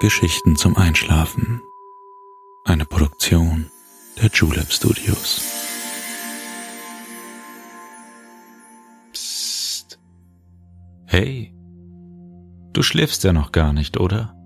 [0.00, 1.60] Geschichten zum Einschlafen.
[2.64, 3.66] Eine Produktion
[4.22, 5.42] der Julep Studios.
[9.12, 9.98] Psst.
[11.04, 11.52] Hey,
[12.72, 14.36] du schläfst ja noch gar nicht, oder?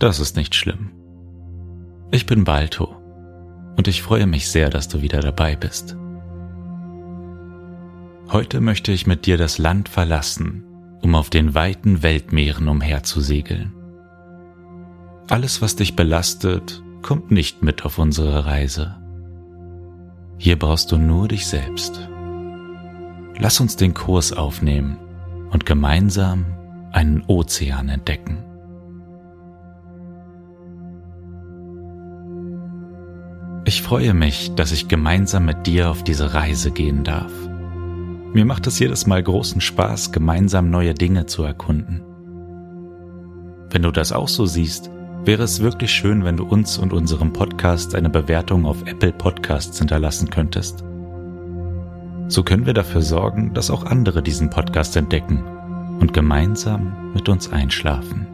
[0.00, 0.90] Das ist nicht schlimm.
[2.10, 2.96] Ich bin Balto
[3.76, 5.96] und ich freue mich sehr, dass du wieder dabei bist.
[8.32, 10.64] Heute möchte ich mit dir das Land verlassen,
[11.00, 13.75] um auf den weiten Weltmeeren umherzusegeln.
[15.28, 18.96] Alles, was dich belastet, kommt nicht mit auf unsere Reise.
[20.38, 22.08] Hier brauchst du nur dich selbst.
[23.38, 24.98] Lass uns den Kurs aufnehmen
[25.50, 26.44] und gemeinsam
[26.92, 28.44] einen Ozean entdecken.
[33.64, 37.32] Ich freue mich, dass ich gemeinsam mit dir auf diese Reise gehen darf.
[38.32, 42.02] Mir macht es jedes Mal großen Spaß, gemeinsam neue Dinge zu erkunden.
[43.70, 44.90] Wenn du das auch so siehst,
[45.26, 49.78] wäre es wirklich schön, wenn du uns und unserem Podcast eine Bewertung auf Apple Podcasts
[49.78, 50.84] hinterlassen könntest.
[52.28, 55.42] So können wir dafür sorgen, dass auch andere diesen Podcast entdecken
[55.98, 58.26] und gemeinsam mit uns einschlafen.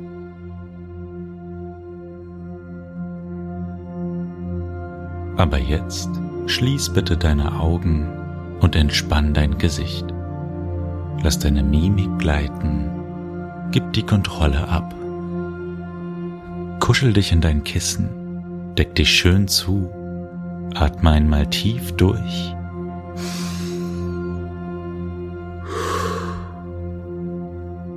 [5.38, 6.10] Aber jetzt
[6.46, 8.06] schließ bitte deine Augen
[8.60, 10.06] und entspann dein Gesicht.
[11.22, 12.90] Lass deine Mimik gleiten,
[13.70, 14.94] gib die Kontrolle ab.
[16.82, 19.88] Kuschel dich in dein Kissen, deck dich schön zu,
[20.74, 22.56] atme einmal tief durch.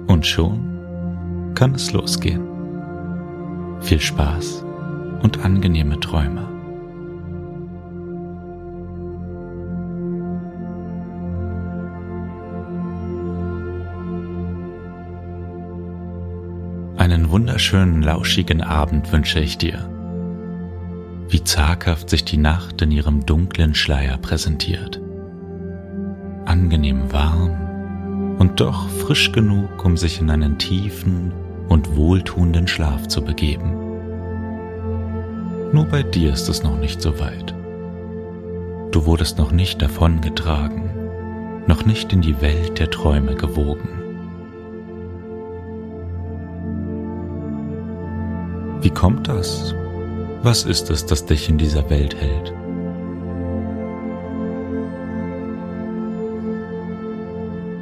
[0.05, 2.43] Und schon kann es losgehen.
[3.81, 4.63] Viel Spaß
[5.23, 6.54] und angenehme Träume.
[17.05, 19.87] Einen wunderschönen, lauschigen Abend wünsche ich dir.
[21.29, 24.99] Wie zaghaft sich die Nacht in ihrem dunklen Schleier präsentiert.
[26.45, 31.31] Angenehm warm und doch frisch genug, um sich in einen tiefen
[31.69, 33.75] und wohltuenden Schlaf zu begeben.
[35.73, 37.53] Nur bei dir ist es noch nicht so weit.
[38.89, 40.89] Du wurdest noch nicht davongetragen,
[41.67, 43.94] noch nicht in die Welt der Träume gewogen.
[48.95, 49.75] Kommt das?
[50.41, 52.53] Was ist es, das dich in dieser Welt hält?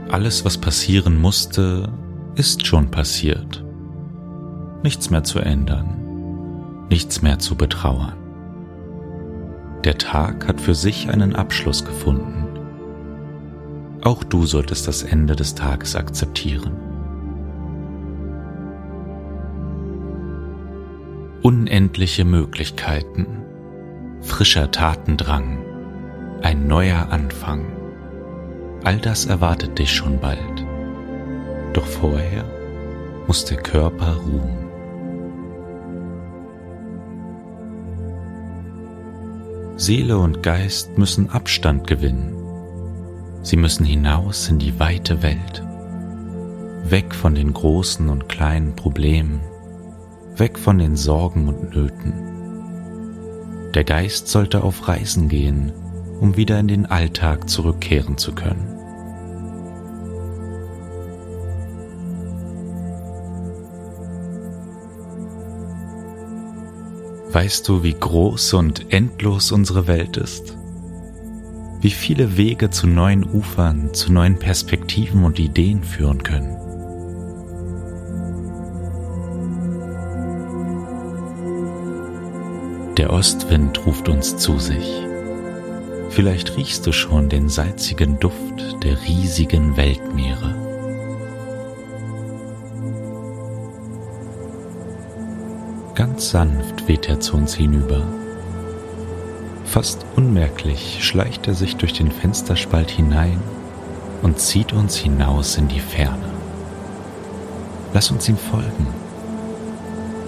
[0.09, 1.90] Alles, was passieren musste,
[2.35, 3.63] ist schon passiert.
[4.84, 8.13] Nichts mehr zu ändern, nichts mehr zu betrauern.
[9.84, 12.47] Der Tag hat für sich einen Abschluss gefunden.
[14.02, 16.82] Auch du solltest das Ende des Tages akzeptieren.
[21.43, 23.27] Unendliche Möglichkeiten,
[24.21, 25.57] frischer Tatendrang,
[26.41, 27.65] ein neuer Anfang.
[28.85, 30.65] All das erwartet dich schon bald.
[31.73, 32.45] Doch vorher
[33.27, 34.69] muss der Körper ruhen.
[39.75, 42.37] Seele und Geist müssen Abstand gewinnen.
[43.41, 45.61] Sie müssen hinaus in die weite Welt,
[46.85, 49.41] weg von den großen und kleinen Problemen,
[50.39, 52.13] weg von den Sorgen und Nöten.
[53.73, 55.71] Der Geist sollte auf Reisen gehen,
[56.19, 58.73] um wieder in den Alltag zurückkehren zu können.
[67.31, 70.55] Weißt du, wie groß und endlos unsere Welt ist?
[71.81, 76.62] Wie viele Wege zu neuen Ufern, zu neuen Perspektiven und Ideen führen können?
[83.03, 85.03] Der Ostwind ruft uns zu sich.
[86.09, 90.56] Vielleicht riechst du schon den salzigen Duft der riesigen Weltmeere.
[95.96, 98.08] Ganz sanft weht er zu uns hinüber.
[99.66, 103.41] Fast unmerklich schleicht er sich durch den Fensterspalt hinein
[104.22, 106.32] und zieht uns hinaus in die Ferne.
[107.94, 108.88] Lass uns ihm folgen.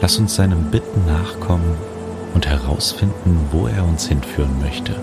[0.01, 1.94] Lass uns seinem Bitten nachkommen
[2.35, 4.95] und herausfinden, wo er uns hinführen möchte.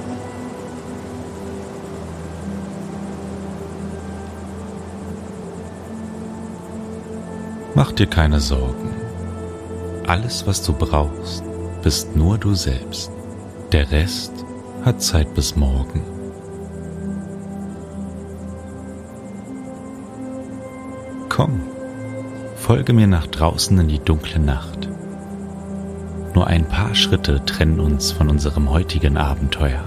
[7.75, 8.91] Mach dir keine Sorgen.
[10.07, 11.43] Alles, was du brauchst,
[11.83, 13.11] bist nur du selbst.
[13.73, 14.33] Der Rest
[14.85, 16.03] hat Zeit bis morgen.
[21.31, 21.63] Komm,
[22.57, 24.89] Folge mir nach draußen in die dunkle Nacht.
[26.35, 29.85] Nur ein paar Schritte trennen uns von unserem heutigen Abenteuer.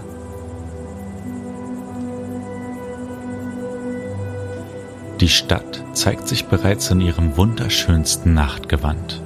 [5.21, 9.21] Die Stadt zeigt sich bereits in ihrem wunderschönsten Nachtgewand.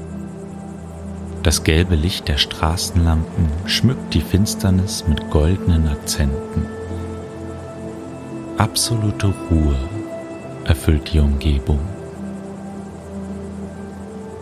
[1.43, 6.65] Das gelbe Licht der Straßenlampen schmückt die Finsternis mit goldenen Akzenten.
[8.57, 9.75] Absolute Ruhe
[10.65, 11.79] erfüllt die Umgebung.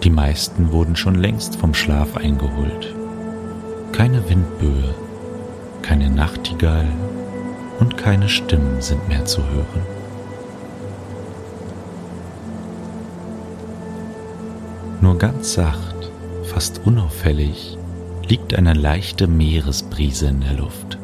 [0.04, 2.96] Die meisten wurden schon längst vom Schlaf eingeholt.
[3.92, 4.94] Keine Windböe,
[5.82, 6.88] keine Nachtigall
[7.80, 9.82] und keine Stimmen sind mehr zu hören.
[15.02, 15.98] Nur ganz sacht
[16.58, 17.78] fast unauffällig
[18.28, 20.98] liegt eine leichte Meeresbrise in der Luft.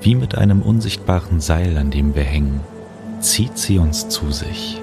[0.00, 2.60] Wie mit einem unsichtbaren Seil, an dem wir hängen,
[3.20, 4.80] zieht sie uns zu sich.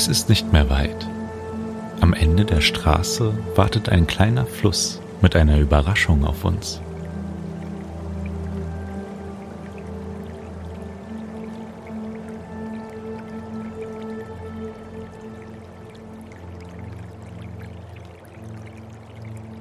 [0.00, 1.06] Es ist nicht mehr weit.
[2.00, 6.80] Am Ende der Straße wartet ein kleiner Fluss mit einer Überraschung auf uns.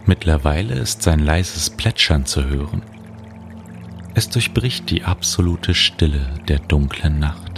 [0.05, 2.81] Mittlerweile ist sein leises Plätschern zu hören.
[4.13, 7.48] Es durchbricht die absolute Stille der dunklen Nacht.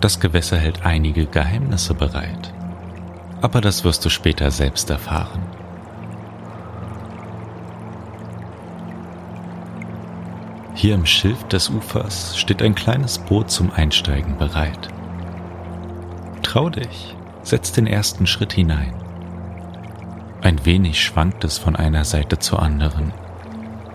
[0.00, 2.54] Das Gewässer hält einige Geheimnisse bereit,
[3.42, 5.42] aber das wirst du später selbst erfahren.
[10.74, 14.88] Hier im Schilf des Ufers steht ein kleines Boot zum Einsteigen bereit.
[16.42, 18.94] Trau dich, setz den ersten Schritt hinein.
[20.40, 23.12] Ein wenig schwankt es von einer Seite zur anderen,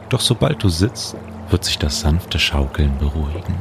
[0.10, 1.18] doch sobald du sitzt,
[1.50, 3.56] wird sich das sanfte Schaukeln beruhigen.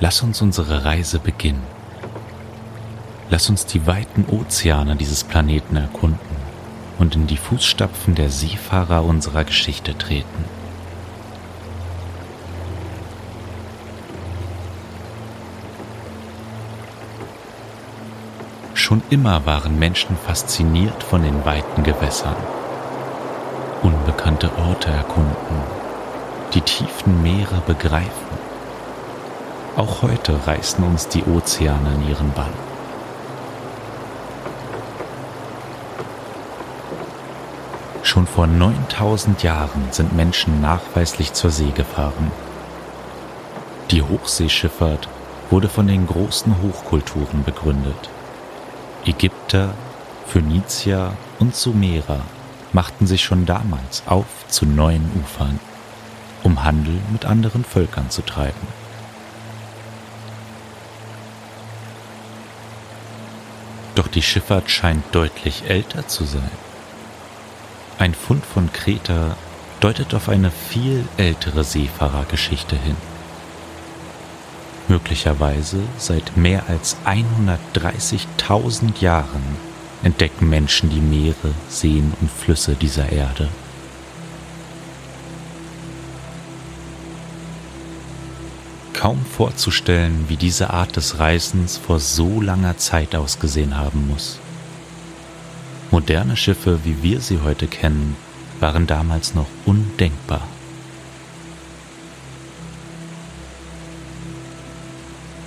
[0.00, 1.62] Lass uns unsere Reise beginnen.
[3.30, 6.18] Lass uns die weiten Ozeane dieses Planeten erkunden
[6.98, 10.44] und in die Fußstapfen der Seefahrer unserer Geschichte treten.
[18.74, 22.36] Schon immer waren Menschen fasziniert von den weiten Gewässern.
[23.82, 25.34] Unbekannte Orte erkunden,
[26.54, 28.47] die tiefen Meere begreifen.
[29.78, 32.52] Auch heute reißen uns die Ozeane in ihren Bann.
[38.02, 42.32] Schon vor 9000 Jahren sind Menschen nachweislich zur See gefahren.
[43.92, 45.08] Die Hochseeschifffahrt
[45.48, 48.10] wurde von den großen Hochkulturen begründet.
[49.04, 49.74] Ägypter,
[50.26, 52.22] Phönizier und Sumerer
[52.72, 55.60] machten sich schon damals auf zu neuen Ufern,
[56.42, 58.87] um Handel mit anderen Völkern zu treiben.
[64.18, 66.50] Die Schifffahrt scheint deutlich älter zu sein.
[68.00, 69.36] Ein Fund von Kreta
[69.78, 72.96] deutet auf eine viel ältere Seefahrergeschichte hin
[74.88, 79.42] möglicherweise seit mehr als 130.000 Jahren
[80.02, 83.48] entdecken Menschen die Meere, Seen und Flüsse dieser Erde.
[89.08, 94.38] Kaum vorzustellen, wie diese Art des Reisens vor so langer Zeit ausgesehen haben muss.
[95.90, 98.16] Moderne Schiffe, wie wir sie heute kennen,
[98.60, 100.46] waren damals noch undenkbar.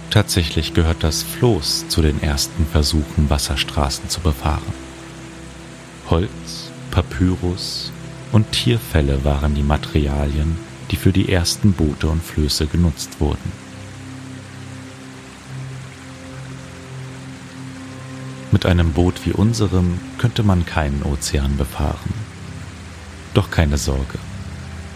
[0.10, 4.74] Tatsächlich gehört das Floß zu den ersten Versuchen, Wasserstraßen zu befahren.
[6.10, 7.92] Holz, Papyrus
[8.32, 10.58] und Tierfelle waren die Materialien,
[10.92, 13.52] die für die ersten Boote und Flöße genutzt wurden.
[18.52, 22.14] Mit einem Boot wie unserem könnte man keinen Ozean befahren.
[23.34, 24.20] Doch keine Sorge,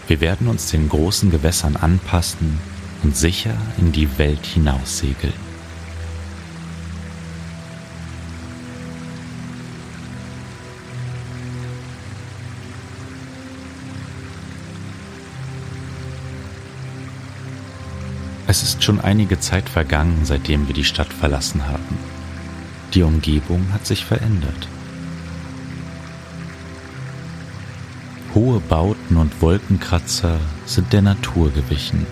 [0.08, 2.58] wir werden uns den großen Gewässern anpassen
[3.02, 5.45] und sicher in die Welt hinaussegeln.
[18.56, 21.98] Es ist schon einige Zeit vergangen, seitdem wir die Stadt verlassen haben.
[22.94, 24.68] Die Umgebung hat sich verändert.
[28.34, 32.06] Hohe Bauten und Wolkenkratzer sind der Natur gewichen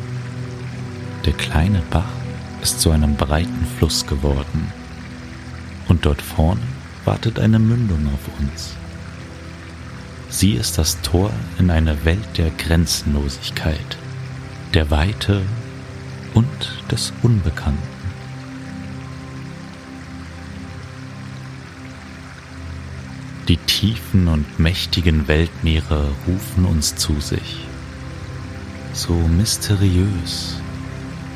[1.25, 2.13] der kleine Bach
[2.61, 4.71] ist zu einem breiten Fluss geworden
[5.89, 6.61] und dort vorne
[7.07, 8.75] wartet eine Mündung auf uns.
[10.29, 13.97] Sie ist das Tor in eine Welt der Grenzenlosigkeit,
[14.75, 15.43] der Weite
[16.35, 16.47] und
[16.91, 17.95] des Unbekannten.
[23.49, 27.67] Die tiefen und mächtigen Weltmeere rufen uns zu sich,
[28.95, 30.61] so mysteriös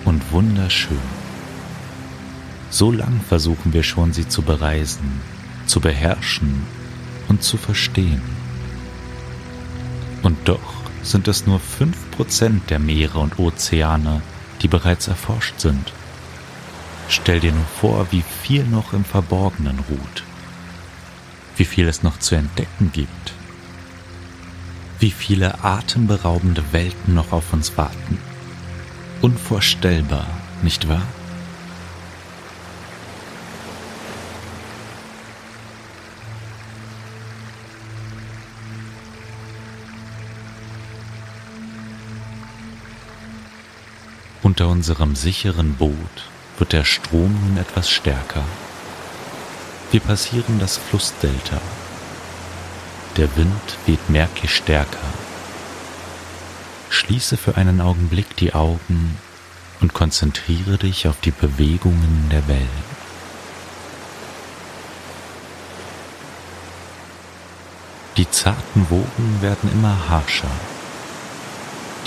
[0.05, 0.97] und wunderschön.
[2.71, 5.21] So lang versuchen wir schon, sie zu bereisen,
[5.67, 6.63] zu beherrschen
[7.29, 8.23] und zu verstehen.
[10.23, 14.23] Und doch sind es nur fünf Prozent der Meere und Ozeane,
[14.63, 15.93] die bereits erforscht sind.
[17.09, 20.25] Stell dir nur vor, wie viel noch im Verborgenen ruht,
[21.57, 23.33] wie viel es noch zu entdecken gibt,
[24.99, 28.19] wie viele atemberaubende Welten noch auf uns warten.
[29.23, 30.27] Unvorstellbar,
[30.63, 31.07] nicht wahr?
[44.59, 45.95] Unter unserem sicheren Boot
[46.59, 48.43] wird der Strom nun etwas stärker.
[49.93, 51.61] Wir passieren das Flussdelta.
[53.17, 55.07] Der Wind weht merklich stärker.
[56.91, 59.17] Schließe für einen Augenblick die Augen
[59.81, 62.85] und konzentriere dich auf die Bewegungen der Wellen.
[68.17, 70.51] Die zarten Wogen werden immer harscher.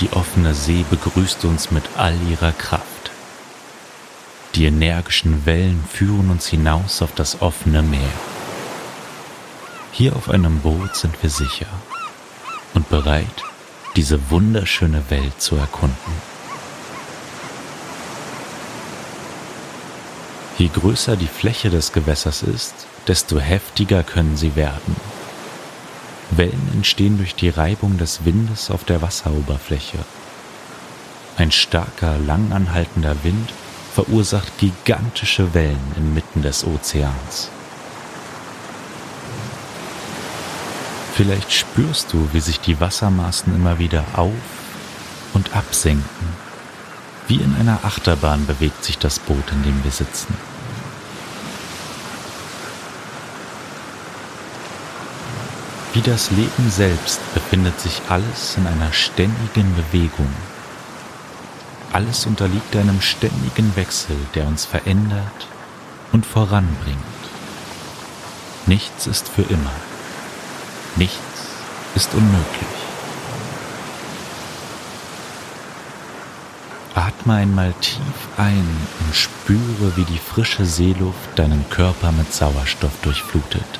[0.02, 3.12] Die offene See begrüßt uns mit all ihrer Kraft.
[4.56, 8.12] Die energischen Wellen führen uns hinaus auf das offene Meer.
[9.92, 11.68] Hier auf einem Boot sind wir sicher
[12.74, 13.44] und bereit,
[13.96, 16.14] diese wunderschöne Welt zu erkunden.
[20.58, 22.74] Je größer die Fläche des Gewässers ist,
[23.08, 24.96] desto heftiger können sie werden.
[26.38, 30.00] Wellen entstehen durch die Reibung des Windes auf der Wasseroberfläche.
[31.38, 33.52] Ein starker, langanhaltender Wind
[33.94, 37.50] verursacht gigantische Wellen inmitten des Ozeans.
[41.14, 44.32] Vielleicht spürst du, wie sich die Wassermaßen immer wieder auf
[45.34, 46.28] und absenken.
[47.28, 50.36] Wie in einer Achterbahn bewegt sich das Boot, in dem wir sitzen.
[55.94, 60.30] Wie das Leben selbst befindet sich alles in einer ständigen Bewegung.
[61.92, 65.48] Alles unterliegt einem ständigen Wechsel, der uns verändert
[66.14, 66.98] und voranbringt.
[68.68, 69.74] Nichts ist für immer.
[70.96, 71.20] Nichts
[71.96, 72.82] ist unmöglich.
[76.96, 78.00] Atme einmal tief
[78.38, 78.66] ein
[79.02, 83.80] und spüre, wie die frische Seeluft deinen Körper mit Sauerstoff durchflutet.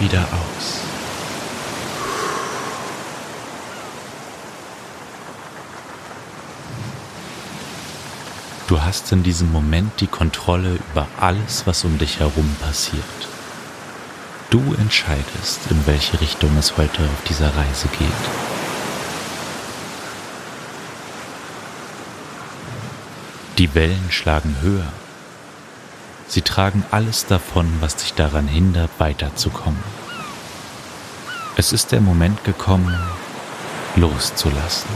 [0.00, 0.80] Wieder aus.
[8.68, 13.04] Du hast in diesem Moment die Kontrolle über alles, was um dich herum passiert.
[14.50, 18.10] Du entscheidest, in welche Richtung es heute auf dieser Reise geht.
[23.58, 24.92] Die Wellen schlagen höher
[26.28, 29.82] Sie tragen alles davon, was dich daran hindert, weiterzukommen.
[31.56, 32.94] Es ist der Moment gekommen,
[33.94, 34.90] loszulassen.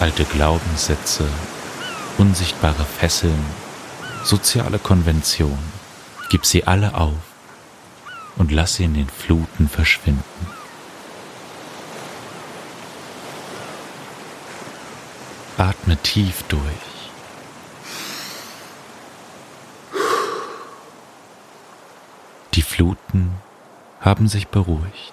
[0.00, 1.28] Alte Glaubenssätze,
[2.18, 3.44] unsichtbare Fesseln,
[4.24, 5.72] soziale Konventionen,
[6.28, 7.14] gib sie alle auf
[8.36, 10.22] und lass sie in den Fluten verschwinden.
[15.56, 16.62] Atme tief durch.
[22.54, 23.30] Die Fluten
[24.00, 25.12] haben sich beruhigt.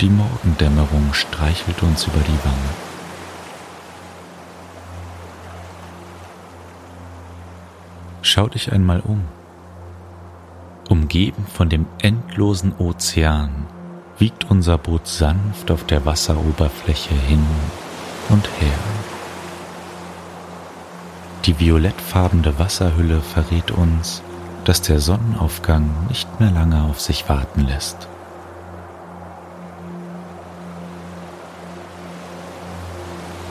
[0.00, 2.74] Die Morgendämmerung streichelt uns über die Wange.
[8.22, 9.24] Schau dich einmal um.
[10.88, 13.66] Umgeben von dem endlosen Ozean
[14.18, 17.44] wiegt unser Boot sanft auf der Wasseroberfläche hin
[18.30, 18.78] und her.
[21.44, 24.22] Die violettfarbene Wasserhülle verrät uns,
[24.64, 28.08] dass der Sonnenaufgang nicht mehr lange auf sich warten lässt.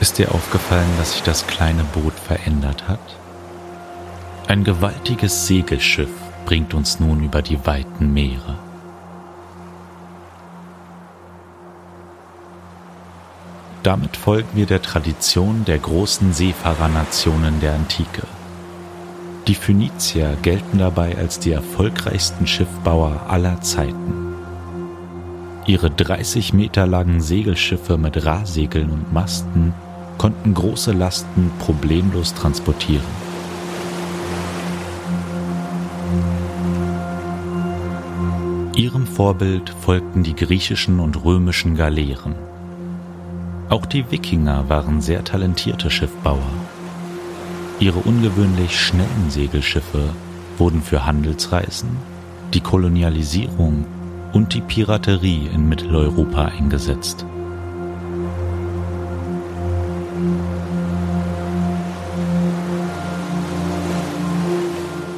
[0.00, 3.16] Ist dir aufgefallen, dass sich das kleine Boot verändert hat?
[4.48, 6.10] Ein gewaltiges Segelschiff
[6.44, 8.58] bringt uns nun über die weiten Meere.
[13.82, 18.26] Damit folgen wir der Tradition der großen Seefahrernationen der Antike.
[19.46, 24.34] Die Phönizier gelten dabei als die erfolgreichsten Schiffbauer aller Zeiten.
[25.66, 29.74] Ihre 30 Meter langen Segelschiffe mit Rahsegeln und Masten
[30.16, 33.04] konnten große Lasten problemlos transportieren.
[38.74, 42.34] Ihrem Vorbild folgten die griechischen und römischen Galeeren.
[43.68, 46.63] Auch die Wikinger waren sehr talentierte Schiffbauer.
[47.80, 50.10] Ihre ungewöhnlich schnellen Segelschiffe
[50.58, 51.88] wurden für Handelsreisen,
[52.52, 53.84] die Kolonialisierung
[54.32, 57.26] und die Piraterie in Mitteleuropa eingesetzt.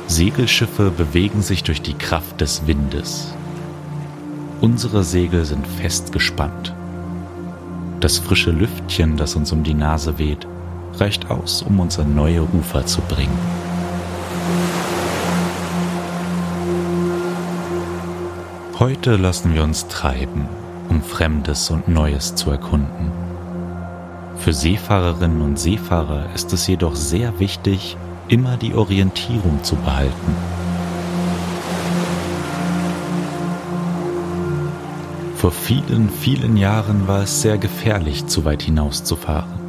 [0.06, 3.34] Segelschiffe bewegen sich durch die Kraft des Windes.
[4.62, 6.74] Unsere Segel sind fest gespannt.
[8.00, 10.46] Das frische Lüftchen, das uns um die Nase weht,
[11.00, 13.38] reicht aus, um uns an neue Ufer zu bringen.
[18.78, 20.46] Heute lassen wir uns treiben,
[20.88, 23.10] um Fremdes und Neues zu erkunden.
[24.36, 27.96] Für Seefahrerinnen und Seefahrer ist es jedoch sehr wichtig,
[28.28, 30.36] immer die Orientierung zu behalten.
[35.36, 39.65] Vor vielen, vielen Jahren war es sehr gefährlich, zu weit hinauszufahren.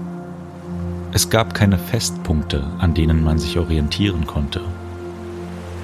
[1.18, 4.62] Es gab keine Festpunkte, an denen man sich orientieren konnte.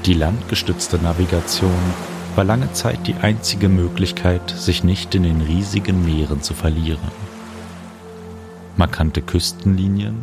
[0.06, 1.72] Die landgestützte Navigation
[2.36, 7.10] war lange Zeit die einzige Möglichkeit, sich nicht in den riesigen Meeren zu verlieren.
[8.78, 10.18] Markante Küstenlinien,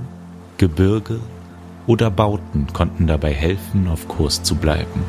[0.59, 1.19] Gebirge
[1.89, 5.03] oder Bauten konnten dabei helfen, auf Kurs zu bleiben.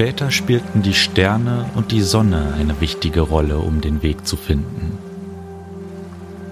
[0.00, 4.96] Später spielten die Sterne und die Sonne eine wichtige Rolle, um den Weg zu finden.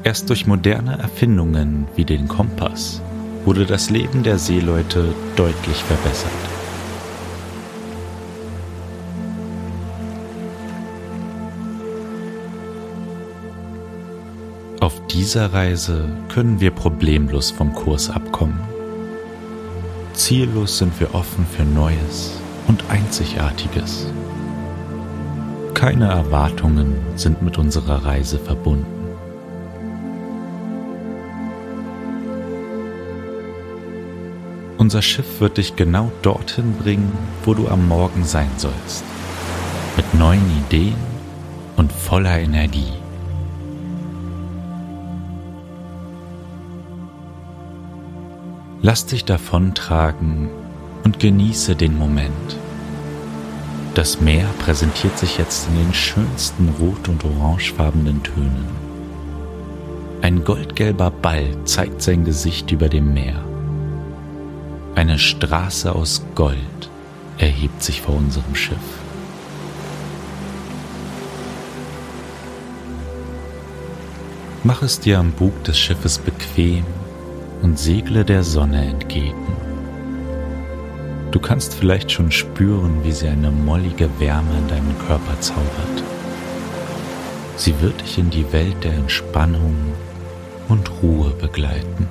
[0.05, 3.00] Erst durch moderne Erfindungen wie den Kompass
[3.47, 6.31] wurde das Leben der Seeleute deutlich verbessert.
[14.80, 18.61] Auf dieser Reise können wir problemlos vom Kurs abkommen.
[20.13, 24.07] Ziellos sind wir offen für Neues und Einzigartiges.
[25.75, 28.87] Keine Erwartungen sind mit unserer Reise verbunden.
[34.76, 37.13] Unser Schiff wird dich genau dorthin bringen,
[37.45, 39.04] wo du am Morgen sein sollst.
[39.97, 40.95] Mit neuen Ideen
[41.76, 42.93] und voller Energie.
[48.81, 50.49] Lass dich davontragen
[51.08, 52.58] und genieße den Moment.
[53.94, 58.68] Das Meer präsentiert sich jetzt in den schönsten rot- und orangefarbenen Tönen.
[60.21, 63.42] Ein goldgelber Ball zeigt sein Gesicht über dem Meer.
[64.97, 66.90] Eine Straße aus Gold
[67.38, 68.76] erhebt sich vor unserem Schiff.
[74.62, 76.84] Mach es dir am Bug des Schiffes bequem
[77.62, 79.68] und segle der Sonne entgegen.
[81.30, 86.02] Du kannst vielleicht schon spüren, wie sie eine mollige Wärme in deinen Körper zaubert.
[87.56, 89.76] Sie wird dich in die Welt der Entspannung
[90.69, 92.08] und Ruhe begleiten.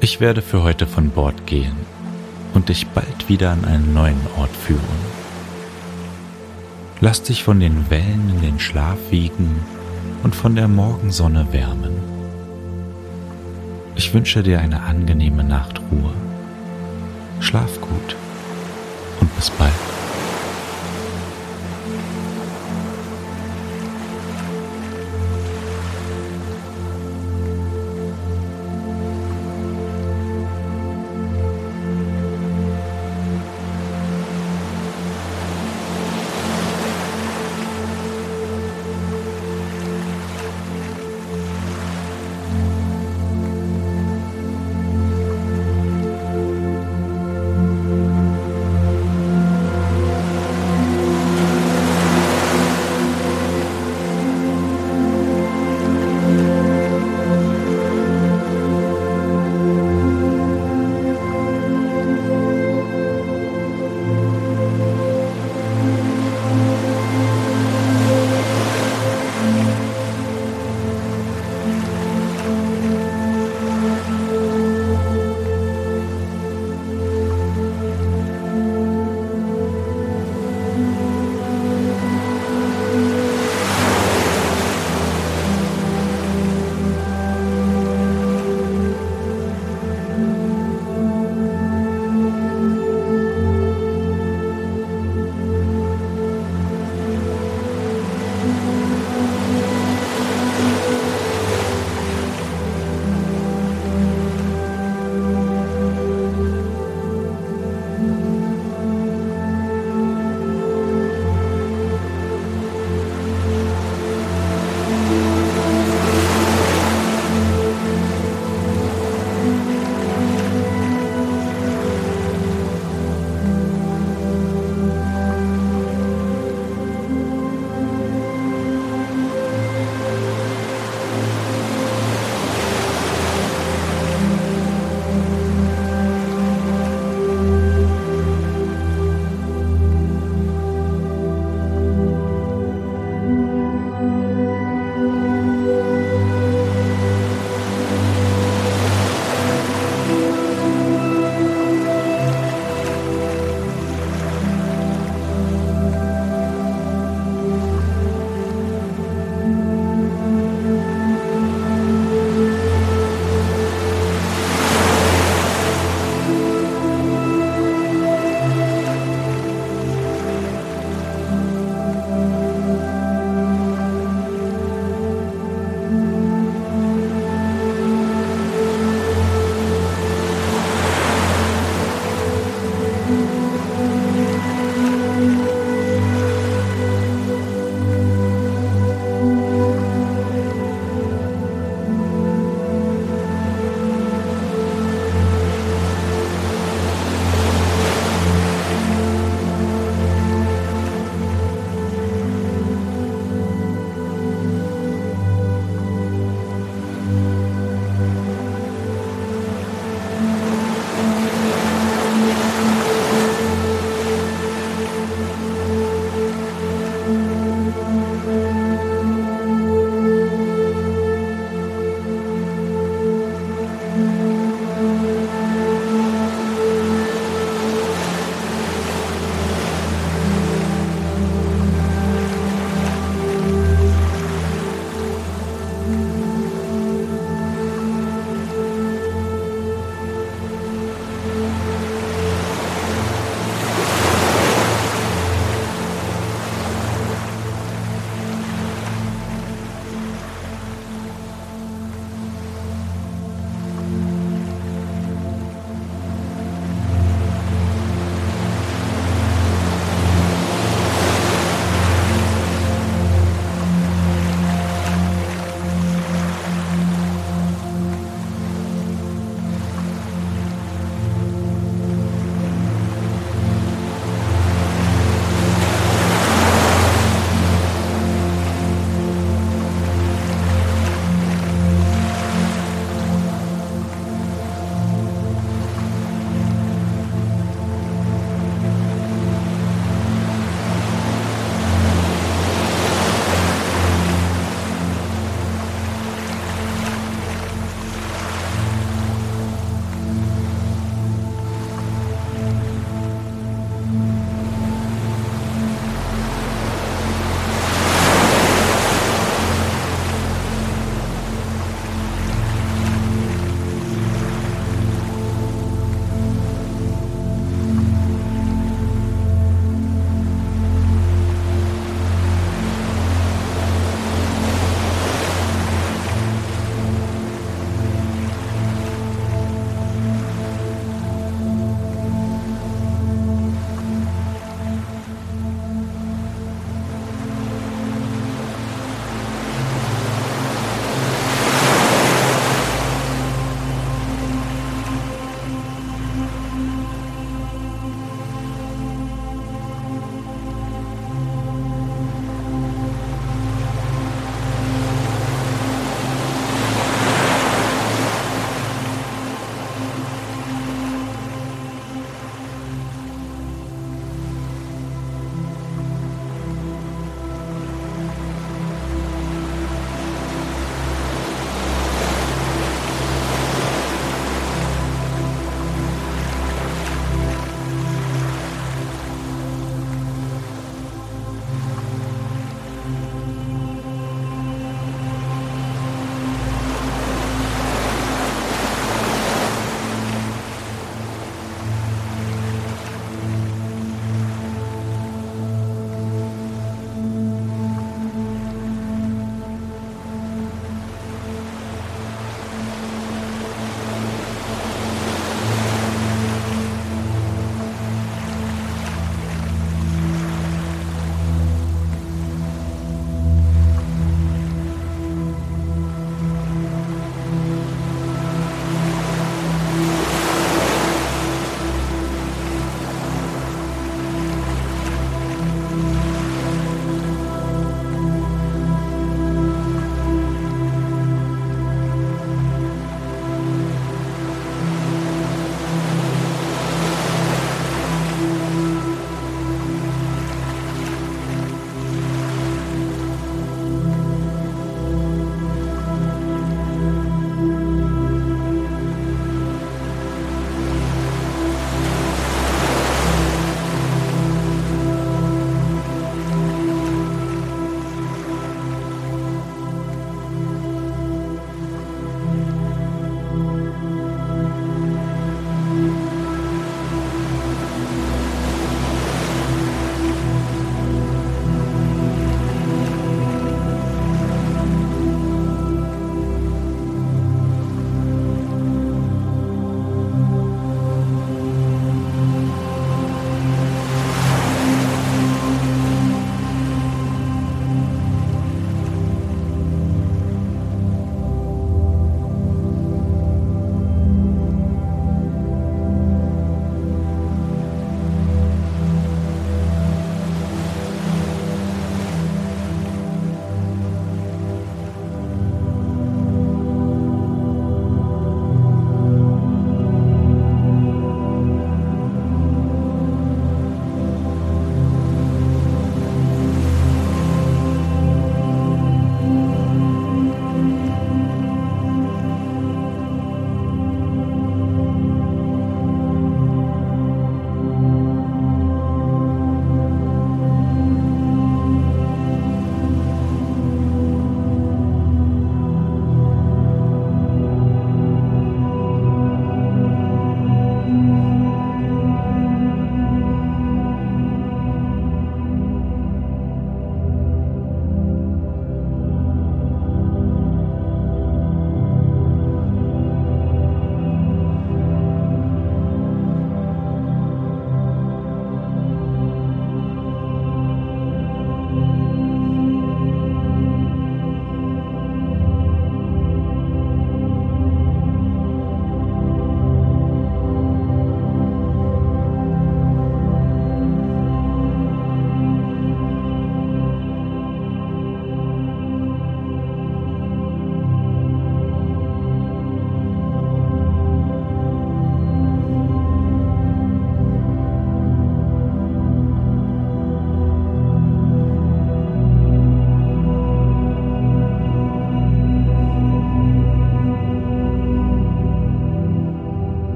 [0.00, 1.76] Ich werde für heute von Bord gehen
[2.54, 4.80] und dich bald wieder an einen neuen Ort führen.
[7.00, 9.60] Lass dich von den Wellen in den Schlaf wiegen
[10.22, 11.97] und von der Morgensonne wärmen.
[13.98, 16.14] Ich wünsche dir eine angenehme Nachtruhe.
[17.40, 18.14] Schlaf gut
[19.20, 19.87] und bis bald.